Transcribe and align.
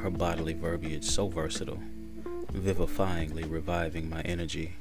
her 0.00 0.10
bodily 0.10 0.54
verbiage 0.54 1.04
so 1.04 1.28
versatile, 1.28 1.80
vivifyingly 2.52 3.48
reviving 3.50 4.08
my 4.08 4.22
energy, 4.22 4.74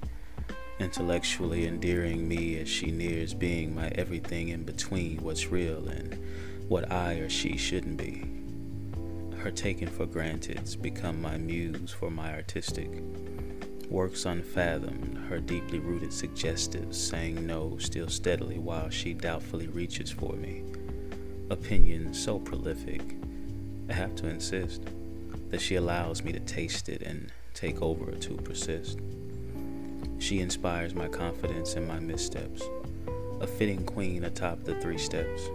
intellectually 0.80 1.68
endearing 1.68 2.28
me 2.28 2.58
as 2.58 2.70
she 2.70 2.90
nears 2.90 3.34
being 3.34 3.76
my 3.76 3.90
everything 3.90 4.50
in 4.50 4.64
between 4.64 5.18
what's 5.18 5.48
real 5.48 5.88
and 5.90 6.18
what 6.70 6.90
I 6.90 7.16
or 7.16 7.30
she 7.30 7.58
shouldn't 7.58 7.98
be. 7.98 8.26
Her 9.40 9.52
taken 9.52 9.90
for 9.90 10.06
granted's 10.06 10.76
become 10.76 11.22
my 11.22 11.38
muse 11.38 11.92
for 11.92 12.10
my 12.10 12.34
artistic. 12.34 12.90
Works 13.90 14.26
unfathomed, 14.26 15.18
her 15.30 15.40
deeply 15.40 15.80
rooted 15.80 16.14
suggestives 16.14 16.96
saying 16.96 17.46
no 17.46 17.78
still 17.78 18.08
steadily 18.08 18.60
while 18.60 18.90
she 18.90 19.14
doubtfully 19.14 19.68
reaches 19.68 20.12
for 20.12 20.34
me. 20.34 20.64
Opinions 21.50 22.22
so 22.24 22.40
prolific, 22.40 23.02
I 23.90 23.94
have 23.94 24.16
to 24.18 24.28
insist 24.28 24.84
that 25.50 25.62
she 25.62 25.76
allows 25.76 26.24
me 26.24 26.32
to 26.32 26.40
taste 26.40 26.90
it 26.90 27.02
and 27.02 27.32
take 27.54 27.82
over 27.82 28.12
to 28.12 28.34
persist. 28.36 29.00
She 30.20 30.40
inspires 30.40 30.94
my 30.94 31.08
confidence 31.08 31.76
in 31.76 31.88
my 31.88 32.00
missteps, 32.00 32.62
a 33.40 33.48
fitting 33.48 33.86
queen 33.86 34.26
atop 34.26 34.64
the 34.64 34.76
three 34.82 34.98
steps, 34.98 35.50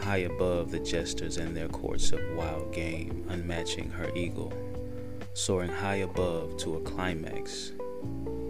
high 0.00 0.18
above 0.18 0.70
the 0.70 0.78
jesters 0.78 1.36
and 1.36 1.56
their 1.56 1.68
courts 1.68 2.12
of 2.12 2.20
wild 2.34 2.72
game, 2.72 3.24
unmatching 3.28 3.90
her 3.92 4.10
eagle, 4.14 4.52
soaring 5.34 5.70
high 5.70 5.96
above 5.96 6.56
to 6.58 6.76
a 6.76 6.80
climax 6.80 7.72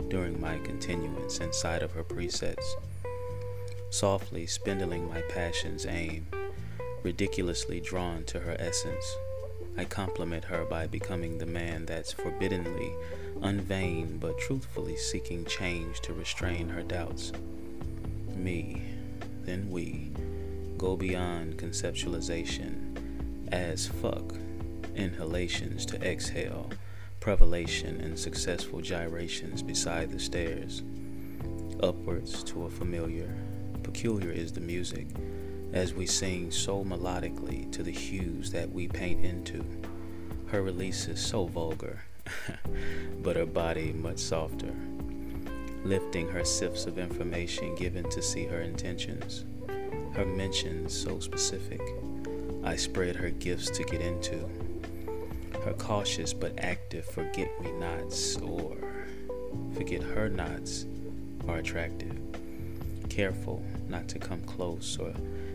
during 0.09 0.41
my 0.41 0.59
continuance 0.59 1.41
inside 1.41 1.83
of 1.83 1.93
her 1.93 2.05
presets, 2.05 2.65
softly 3.91 4.47
spindling 4.47 5.09
my 5.09 5.23
passion's 5.23 5.87
aim, 5.87 6.27
ridiculously 7.03 7.81
drawn 7.81 8.23
to 8.25 8.39
her 8.41 8.57
essence 8.59 9.17
I 9.79 9.85
compliment 9.85 10.45
her 10.45 10.65
by 10.65 10.87
becoming 10.87 11.39
the 11.39 11.47
man 11.47 11.85
that's 11.87 12.13
forbiddingly 12.13 12.93
unvain 13.43 14.19
but 14.19 14.39
truthfully 14.39 14.97
seeking 14.97 15.45
change 15.45 16.01
to 16.01 16.15
restrain 16.15 16.69
her 16.69 16.83
doubts. 16.83 17.33
Me, 18.35 18.83
then 19.45 19.69
we, 19.71 20.11
go 20.79 20.97
beyond 20.97 21.59
conceptualization 21.59 22.97
as 23.53 23.87
fuck, 23.87 24.35
inhalations 24.95 25.85
to 25.87 26.03
exhale, 26.03 26.71
prevalation 27.21 28.01
and 28.01 28.19
successful 28.19 28.81
gyrations 28.81 29.63
beside 29.63 30.11
the 30.11 30.19
stairs. 30.19 30.83
Upwards 31.83 32.43
to 32.45 32.65
a 32.65 32.71
familiar, 32.71 33.35
peculiar 33.83 34.31
is 34.31 34.53
the 34.53 34.61
music 34.61 35.09
as 35.77 35.93
we 35.93 36.07
sing 36.07 36.51
so 36.51 36.83
melodically 36.83 37.71
to 37.71 37.83
the 37.83 37.91
hues 37.91 38.51
that 38.51 38.73
we 38.73 38.89
paint 38.89 39.23
into. 39.23 39.63
Her 40.47 40.63
release 40.63 41.07
is 41.07 41.21
so 41.21 41.45
vulgar, 41.47 42.03
but 43.23 43.37
her 43.37 43.45
body 43.45 43.93
much 43.93 44.19
softer, 44.19 44.73
lifting 45.85 46.29
her 46.29 46.47
sips 46.47 46.87
of 46.87 46.99
information 46.99 47.75
given 47.75 48.09
to 48.09 48.23
see 48.23 48.47
her 48.47 48.63
intentions. 48.63 49.45
Her 50.15 50.25
mentions 50.25 50.99
so 50.99 51.21
specific, 51.21 51.83
I 52.65 52.75
spread 52.77 53.15
her 53.17 53.29
gifts 53.29 53.69
to 53.71 53.85
get 53.85 54.01
into. 54.01 54.49
Her 55.63 55.75
cautious 55.75 56.33
but 56.33 56.59
active 56.59 57.05
forget 57.05 57.51
me 57.63 57.71
nots 57.73 58.39
or 58.39 58.79
forget 59.75 60.03
her 60.03 60.31
nots 60.31 60.87
are 61.47 61.59
attractive. 61.59 62.19
Careful 63.11 63.63
not 63.89 64.09
to 64.09 64.19
come 64.19 64.43
close 64.45 64.97
or 64.99 65.13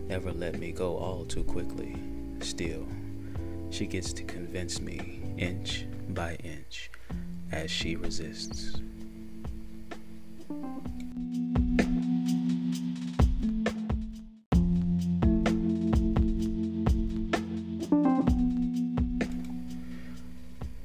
ever 0.09 0.31
let 0.31 0.59
me 0.59 0.71
go 0.71 0.97
all 0.97 1.25
too 1.25 1.43
quickly. 1.43 1.95
Still, 2.39 2.87
she 3.69 3.85
gets 3.85 4.13
to 4.13 4.23
convince 4.23 4.81
me 4.81 5.21
inch 5.37 5.85
by 6.09 6.35
inch 6.43 6.91
as 7.51 7.69
she 7.69 7.95
resists. 7.95 8.81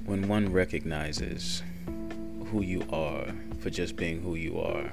When 0.04 0.28
one 0.28 0.52
recognizes 0.52 1.62
who 2.46 2.62
you 2.62 2.82
are 2.90 3.26
for 3.60 3.70
just 3.70 3.96
being 3.96 4.22
who 4.22 4.36
you 4.36 4.60
are, 4.60 4.90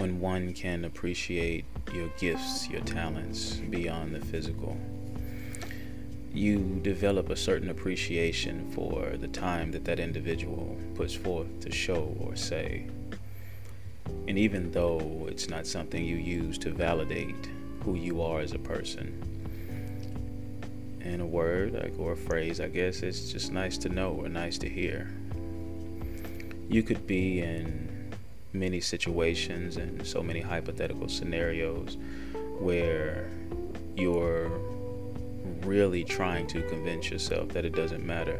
when 0.00 0.18
one 0.18 0.54
can 0.54 0.86
appreciate 0.86 1.66
your 1.92 2.08
gifts, 2.18 2.68
your 2.70 2.80
talents 2.80 3.56
beyond 3.56 4.14
the 4.14 4.20
physical. 4.20 4.78
You 6.32 6.80
develop 6.82 7.28
a 7.28 7.36
certain 7.36 7.68
appreciation 7.68 8.70
for 8.70 9.16
the 9.18 9.28
time 9.28 9.70
that 9.72 9.84
that 9.84 10.00
individual 10.00 10.78
puts 10.94 11.14
forth 11.14 11.60
to 11.60 11.70
show 11.70 12.16
or 12.18 12.34
say. 12.34 12.86
And 14.26 14.38
even 14.38 14.70
though 14.70 15.26
it's 15.28 15.50
not 15.50 15.66
something 15.66 16.02
you 16.02 16.16
use 16.16 16.56
to 16.58 16.70
validate 16.70 17.50
who 17.84 17.94
you 17.94 18.22
are 18.22 18.40
as 18.40 18.52
a 18.52 18.58
person, 18.58 19.26
in 21.02 21.20
a 21.20 21.26
word 21.26 21.94
or 21.98 22.12
a 22.12 22.16
phrase, 22.16 22.58
I 22.60 22.68
guess 22.68 23.02
it's 23.02 23.32
just 23.32 23.52
nice 23.52 23.76
to 23.78 23.90
know 23.90 24.12
or 24.12 24.30
nice 24.30 24.56
to 24.58 24.68
hear. 24.68 25.10
You 26.70 26.82
could 26.82 27.06
be 27.06 27.40
in 27.40 27.89
many 28.52 28.80
situations 28.80 29.76
and 29.76 30.06
so 30.06 30.22
many 30.22 30.40
hypothetical 30.40 31.08
scenarios 31.08 31.96
where 32.58 33.30
you're 33.96 34.48
really 35.62 36.04
trying 36.04 36.46
to 36.48 36.62
convince 36.68 37.10
yourself 37.10 37.48
that 37.50 37.64
it 37.64 37.74
doesn't 37.74 38.04
matter 38.04 38.38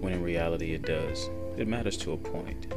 when 0.00 0.12
in 0.12 0.22
reality 0.22 0.74
it 0.74 0.82
does. 0.82 1.28
It 1.56 1.66
matters 1.66 1.96
to 1.98 2.12
a 2.12 2.16
point. 2.16 2.72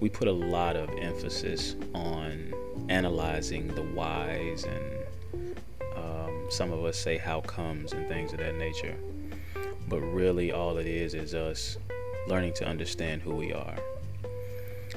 We 0.00 0.08
put 0.08 0.28
a 0.28 0.32
lot 0.32 0.76
of 0.76 0.90
emphasis 0.98 1.76
on 1.94 2.52
analyzing 2.88 3.68
the 3.68 3.82
whys 3.82 4.64
and 4.64 5.46
um, 5.96 6.46
some 6.50 6.72
of 6.72 6.84
us 6.84 6.98
say 6.98 7.16
how 7.16 7.40
comes 7.42 7.92
and 7.92 8.08
things 8.08 8.32
of 8.32 8.40
that 8.40 8.56
nature. 8.56 8.96
But 9.88 10.00
really, 10.00 10.52
all 10.52 10.78
it 10.78 10.86
is 10.86 11.14
is 11.14 11.34
us 11.34 11.76
learning 12.26 12.54
to 12.54 12.66
understand 12.66 13.22
who 13.22 13.34
we 13.34 13.52
are 13.52 13.76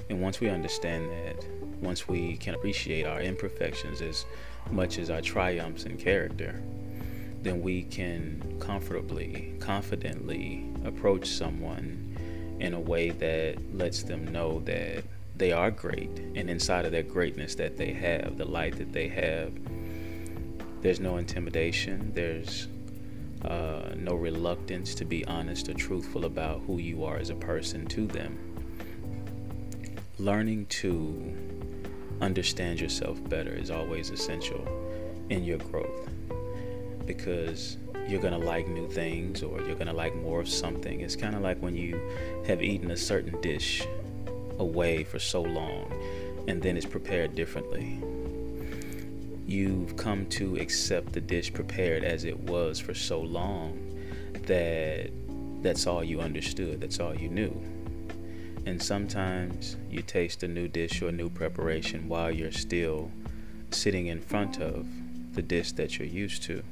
and 0.09 0.21
once 0.21 0.39
we 0.39 0.49
understand 0.49 1.09
that, 1.09 1.45
once 1.81 2.07
we 2.07 2.37
can 2.37 2.55
appreciate 2.55 3.05
our 3.05 3.21
imperfections 3.21 4.01
as 4.01 4.25
much 4.71 4.97
as 4.97 5.09
our 5.09 5.21
triumphs 5.21 5.83
in 5.83 5.97
character, 5.97 6.61
then 7.41 7.61
we 7.61 7.83
can 7.83 8.57
comfortably, 8.59 9.55
confidently 9.59 10.65
approach 10.83 11.27
someone 11.27 12.57
in 12.59 12.73
a 12.73 12.79
way 12.79 13.09
that 13.09 13.57
lets 13.75 14.03
them 14.03 14.25
know 14.31 14.59
that 14.61 15.03
they 15.35 15.51
are 15.51 15.69
great. 15.69 16.09
And 16.35 16.49
inside 16.49 16.85
of 16.85 16.91
that 16.93 17.09
greatness 17.09 17.55
that 17.55 17.77
they 17.77 17.93
have, 17.93 18.37
the 18.37 18.45
light 18.45 18.77
that 18.77 18.93
they 18.93 19.07
have, 19.09 19.51
there's 20.81 20.99
no 20.99 21.17
intimidation, 21.17 22.11
there's 22.13 22.67
uh, 23.43 23.93
no 23.95 24.15
reluctance 24.15 24.95
to 24.95 25.05
be 25.05 25.25
honest 25.25 25.67
or 25.69 25.73
truthful 25.73 26.25
about 26.25 26.61
who 26.65 26.77
you 26.77 27.03
are 27.03 27.17
as 27.17 27.29
a 27.29 27.35
person 27.35 27.85
to 27.87 28.07
them 28.07 28.54
learning 30.17 30.65
to 30.67 31.33
understand 32.21 32.79
yourself 32.79 33.21
better 33.29 33.53
is 33.53 33.69
always 33.69 34.09
essential 34.09 34.65
in 35.29 35.43
your 35.43 35.57
growth 35.57 36.09
because 37.05 37.77
you're 38.07 38.21
going 38.21 38.39
to 38.39 38.45
like 38.45 38.67
new 38.67 38.87
things 38.89 39.43
or 39.43 39.59
you're 39.61 39.75
going 39.75 39.87
to 39.87 39.93
like 39.93 40.15
more 40.15 40.39
of 40.39 40.47
something. 40.47 41.01
It's 41.01 41.15
kind 41.15 41.35
of 41.35 41.41
like 41.41 41.59
when 41.59 41.75
you 41.75 41.99
have 42.47 42.61
eaten 42.61 42.91
a 42.91 42.97
certain 42.97 43.39
dish 43.41 43.85
away 44.59 45.03
for 45.03 45.19
so 45.19 45.41
long 45.41 45.91
and 46.47 46.61
then 46.61 46.77
it's 46.77 46.85
prepared 46.85 47.35
differently. 47.35 47.99
You've 49.47 49.97
come 49.97 50.25
to 50.27 50.55
accept 50.57 51.13
the 51.13 51.21
dish 51.21 51.53
prepared 51.53 52.03
as 52.03 52.23
it 52.23 52.39
was 52.39 52.79
for 52.79 52.93
so 52.93 53.19
long 53.19 53.79
that 54.43 55.11
that's 55.61 55.87
all 55.87 56.03
you 56.03 56.21
understood, 56.21 56.81
that's 56.81 56.99
all 56.99 57.15
you 57.15 57.29
knew. 57.29 57.74
And 58.65 58.81
sometimes 58.81 59.77
you 59.89 60.01
taste 60.01 60.41
a 60.41 60.47
new 60.47 60.67
dish 60.67 61.01
or 61.01 61.09
a 61.09 61.11
new 61.11 61.29
preparation 61.29 62.07
while 62.07 62.31
you're 62.31 62.51
still 62.51 63.11
sitting 63.69 64.07
in 64.07 64.21
front 64.21 64.59
of 64.59 64.87
the 65.33 65.41
dish 65.41 65.71
that 65.73 65.99
you're 65.99 66.07
used 66.07 66.43
to. 66.43 66.63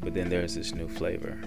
But 0.00 0.14
then 0.14 0.28
there's 0.28 0.54
this 0.54 0.74
new 0.74 0.88
flavor, 0.88 1.40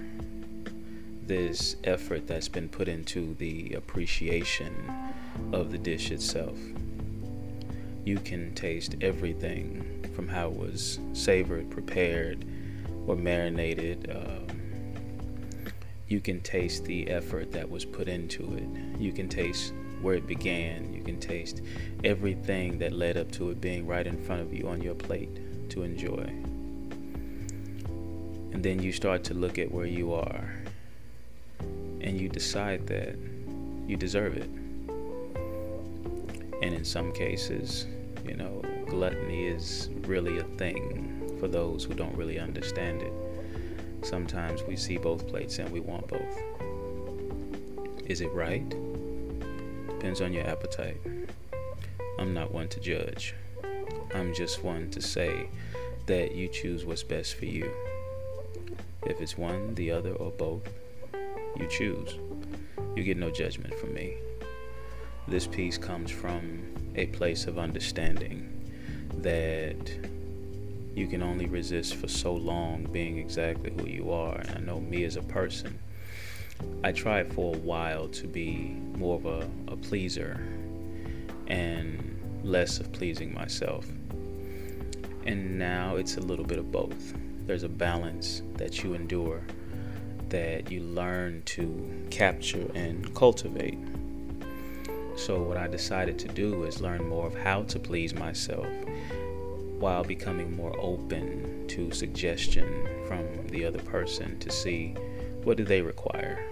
this 1.22 1.76
effort 1.84 2.28
that's 2.28 2.48
been 2.48 2.68
put 2.68 2.88
into 2.88 3.36
the 3.36 3.74
appreciation 3.74 4.74
of 5.54 5.72
the 5.72 5.78
dish 5.78 6.12
itself. 6.12 6.58
You 8.06 8.18
can 8.18 8.56
taste 8.56 8.96
everything 9.02 10.10
from 10.16 10.28
how 10.28 10.50
it 10.50 10.58
was 10.58 11.00
savored, 11.14 11.70
prepared, 11.70 12.44
or 13.06 13.16
marinated. 13.16 14.10
Um, 14.10 14.59
you 16.10 16.20
can 16.20 16.42
taste 16.42 16.84
the 16.86 17.08
effort 17.08 17.52
that 17.52 17.70
was 17.70 17.86
put 17.86 18.08
into 18.08 18.56
it. 18.56 19.00
You 19.00 19.14
can 19.14 19.30
taste 19.30 19.74
where 20.02 20.16
it 20.16 20.26
began. 20.26 20.92
You 20.92 21.04
can 21.04 21.20
taste 21.20 21.62
everything 22.04 22.80
that 22.80 22.94
led 22.94 23.16
up 23.16 23.32
to 23.34 23.52
it 23.52 23.62
being 23.62 23.86
right 23.86 24.08
in 24.08 24.18
front 24.18 24.42
of 24.42 24.52
you 24.52 24.68
on 24.68 24.82
your 24.82 24.96
plate 24.96 25.70
to 25.70 25.84
enjoy. 25.84 26.24
And 28.52 28.64
then 28.64 28.82
you 28.82 28.92
start 28.92 29.24
to 29.26 29.36
look 29.36 29.60
at 29.60 29.72
where 29.72 29.86
you 29.86 30.14
are 30.14 30.52
and 32.02 32.20
you 32.20 32.28
decide 32.28 32.88
that 32.88 33.16
you 33.88 33.96
deserve 33.96 34.36
it. 34.36 34.50
And 36.64 36.74
in 36.74 36.84
some 36.84 37.14
cases, 37.14 37.86
you 38.28 38.36
know, 38.36 38.64
gluttony 38.88 39.46
is 39.46 39.90
really 40.08 40.40
a 40.40 40.44
thing 40.44 41.38
for 41.40 41.48
those 41.48 41.84
who 41.84 41.94
don't 41.94 42.16
really 42.18 42.40
understand 42.40 43.04
it. 43.04 43.14
Sometimes 44.02 44.64
we 44.64 44.76
see 44.76 44.98
both 44.98 45.28
plates 45.28 45.60
and 45.60 45.70
we 45.72 45.80
want 45.80 46.08
both. 46.08 46.42
Is 48.06 48.22
it 48.22 48.32
right? 48.32 48.68
Depends 49.90 50.22
on 50.22 50.34
your 50.34 50.48
appetite. 50.48 51.00
I'm 52.18 52.34
not 52.34 52.52
one 52.52 52.68
to 52.70 52.80
judge. 52.80 53.36
I'm 54.14 54.34
just 54.34 54.64
one 54.64 54.90
to 54.92 55.02
say 55.02 55.50
that 56.08 56.34
you 56.34 56.48
choose 56.48 56.86
what's 56.86 57.04
best 57.04 57.36
for 57.36 57.46
you. 57.46 57.72
If 59.04 59.22
it's 59.22 59.38
one, 59.38 59.76
the 59.76 59.92
other, 59.92 60.14
or 60.14 60.32
both, 60.32 60.68
you 61.58 61.68
choose. 61.70 62.18
You 62.96 63.04
get 63.04 63.18
no 63.18 63.30
judgment 63.30 63.74
from 63.76 63.94
me. 63.94 64.18
This 65.28 65.46
piece 65.46 65.78
comes 65.78 66.10
from 66.10 66.74
a 66.96 67.06
place 67.08 67.46
of 67.46 67.60
understanding 67.60 68.72
that 69.22 69.92
you 71.00 71.08
can 71.08 71.24
only 71.24 71.46
resist 71.46 71.96
for 71.96 72.10
so 72.10 72.34
long 72.34 72.84
being 72.92 73.18
exactly 73.18 73.72
who 73.72 73.88
you 73.88 74.12
are. 74.12 74.36
And 74.36 74.50
I 74.52 74.60
know 74.60 74.82
me 74.82 75.06
as 75.06 75.16
a 75.16 75.22
person, 75.22 75.80
I 76.84 76.92
tried 76.92 77.34
for 77.34 77.56
a 77.56 77.58
while 77.58 78.10
to 78.10 78.28
be 78.28 78.76
more 78.98 79.16
of 79.16 79.26
a, 79.26 79.50
a 79.70 79.78
pleaser 79.78 80.46
and 81.48 82.20
less 82.44 82.82
of 82.82 82.92
pleasing 82.92 83.34
myself. 83.34 83.88
And 85.26 85.58
now 85.58 85.96
it's 85.96 86.18
a 86.18 86.22
little 86.22 86.44
bit 86.44 86.60
of 86.60 86.70
both. 86.70 87.14
There's 87.46 87.64
a 87.64 87.70
balance 87.70 88.42
that 88.56 88.84
you 88.84 88.94
endure 88.94 89.42
that 90.28 90.70
you 90.70 90.82
learn 90.82 91.42
to 91.44 92.08
capture 92.12 92.70
and 92.76 93.16
cultivate. 93.16 93.80
So, 95.16 95.42
what 95.42 95.58
I 95.58 95.68
decided 95.68 96.20
to 96.20 96.28
do 96.28 96.66
is 96.66 96.82
learn 96.82 97.08
more 97.08 97.26
of 97.26 97.36
how 97.36 97.64
to 97.64 97.80
please 97.80 98.14
myself 98.14 98.68
while 99.80 100.04
becoming 100.04 100.56
more 100.56 100.76
open 100.80 101.66
to 101.68 101.92
suggestion 101.92 102.88
from 103.08 103.26
the 103.48 103.66
other 103.66 103.80
person 103.80 104.38
to 104.40 104.52
see 104.52 104.94
what 105.44 105.58
do 105.58 105.64
they 105.64 105.82
require. 105.82 106.46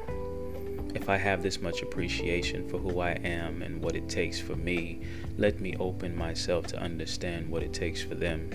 If 0.96 1.10
i 1.10 1.18
have 1.18 1.44
this 1.44 1.62
much 1.62 1.82
appreciation 1.82 2.68
for 2.70 2.78
who 2.78 3.02
i 3.02 3.12
am 3.12 3.62
and 3.62 3.82
what 3.82 3.96
it 3.96 4.10
takes 4.10 4.40
for 4.40 4.56
me 4.56 5.02
let 5.38 5.60
me 5.60 5.76
open 5.80 6.16
myself 6.16 6.66
to 6.68 6.80
understand 6.80 7.50
what 7.50 7.64
it 7.64 7.74
takes 7.74 8.02
for 8.02 8.16
them. 8.16 8.50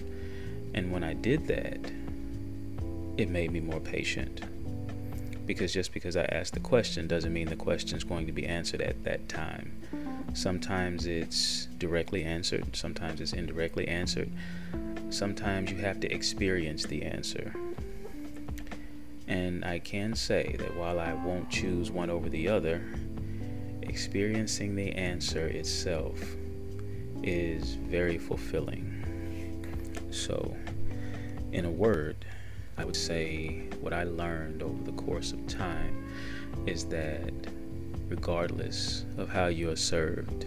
And 0.74 0.90
when 0.90 1.04
i 1.04 1.12
did 1.12 1.46
that 1.48 1.92
it 3.18 3.28
made 3.28 3.52
me 3.52 3.60
more 3.60 3.80
patient. 3.80 4.40
Because 5.46 5.72
just 5.72 5.92
because 5.92 6.16
i 6.16 6.24
asked 6.24 6.54
the 6.54 6.60
question 6.60 7.06
doesn't 7.06 7.32
mean 7.32 7.48
the 7.48 7.56
question 7.56 7.96
is 7.96 8.04
going 8.04 8.26
to 8.26 8.32
be 8.32 8.46
answered 8.46 8.80
at 8.80 9.04
that 9.04 9.28
time 9.28 9.72
Sometimes 10.34 11.06
it's 11.06 11.66
directly 11.78 12.24
answered, 12.24 12.74
sometimes 12.74 13.20
it's 13.20 13.32
indirectly 13.32 13.86
answered. 13.88 14.30
Sometimes 15.10 15.70
you 15.70 15.78
have 15.78 16.00
to 16.00 16.12
experience 16.12 16.86
the 16.86 17.02
answer. 17.02 17.54
And 19.28 19.64
I 19.64 19.78
can 19.78 20.14
say 20.14 20.56
that 20.58 20.76
while 20.76 20.98
I 20.98 21.12
won't 21.12 21.50
choose 21.50 21.90
one 21.90 22.10
over 22.10 22.28
the 22.28 22.48
other, 22.48 22.82
experiencing 23.82 24.74
the 24.74 24.92
answer 24.92 25.46
itself 25.46 26.18
is 27.22 27.74
very 27.74 28.18
fulfilling. 28.18 28.98
So, 30.10 30.56
in 31.52 31.64
a 31.64 31.70
word, 31.70 32.24
I 32.78 32.84
would 32.84 32.96
say 32.96 33.68
what 33.80 33.92
I 33.92 34.04
learned 34.04 34.62
over 34.62 34.82
the 34.82 34.92
course 34.92 35.32
of 35.32 35.46
time 35.46 36.08
is 36.66 36.86
that 36.86 37.32
regardless 38.12 39.06
of 39.16 39.30
how 39.30 39.46
you 39.46 39.70
are 39.70 39.76
served 39.76 40.44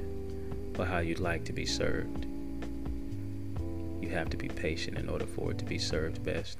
or 0.77 0.85
how 0.85 0.99
you'd 0.99 1.17
like 1.17 1.43
to 1.43 1.51
be 1.51 1.65
served. 1.65 2.27
You 3.99 4.09
have 4.09 4.29
to 4.29 4.37
be 4.37 4.49
patient 4.49 4.99
in 4.99 5.09
order 5.09 5.25
for 5.25 5.49
it 5.49 5.57
to 5.57 5.65
be 5.65 5.79
served 5.79 6.23
best. 6.23 6.59